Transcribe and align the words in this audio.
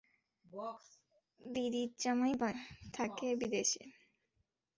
দিদির 1.41 1.89
জামাই 2.01 2.33
থাকে 2.93 3.27
বিদেশে। 3.41 3.83